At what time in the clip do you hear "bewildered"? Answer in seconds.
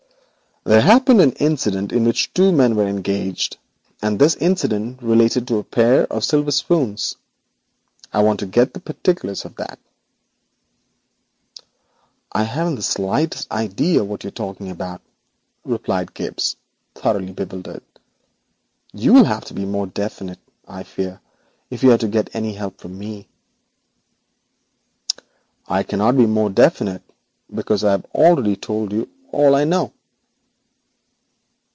17.33-17.81